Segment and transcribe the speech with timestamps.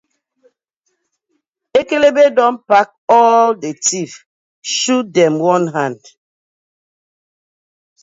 [1.79, 4.11] Ekekebe don pack all the thief
[4.75, 6.01] shoot dem one hand.